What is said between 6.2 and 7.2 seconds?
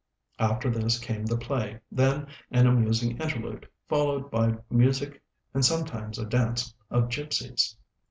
a dance of